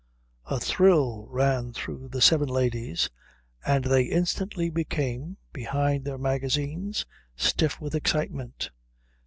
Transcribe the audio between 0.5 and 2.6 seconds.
thrill ran through the seven